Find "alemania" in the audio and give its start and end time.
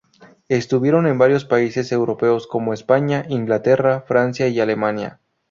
4.59-5.19